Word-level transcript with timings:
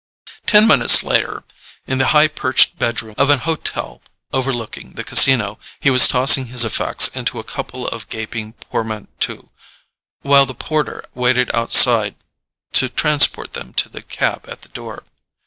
Ten 0.47 0.65
minutes 0.65 1.03
later, 1.03 1.43
in 1.85 1.99
the 1.99 2.07
high 2.07 2.27
perched 2.27 2.79
bedroom 2.79 3.13
of 3.19 3.29
an 3.29 3.37
hotel 3.45 4.01
overlooking 4.33 4.93
the 4.93 5.03
Casino, 5.03 5.59
he 5.79 5.91
was 5.91 6.07
tossing 6.07 6.47
his 6.47 6.65
effects 6.65 7.07
into 7.09 7.37
a 7.37 7.43
couple 7.43 7.87
of 7.87 8.09
gaping 8.09 8.53
portmanteaux, 8.53 9.51
while 10.21 10.47
the 10.47 10.55
porter 10.55 11.05
waited 11.13 11.51
outside 11.53 12.15
to 12.73 12.89
transport 12.89 13.53
them 13.53 13.73
to 13.73 13.89
the 13.89 14.01
cab 14.01 14.45
at 14.49 14.63
the 14.63 14.69
door. 14.69 15.03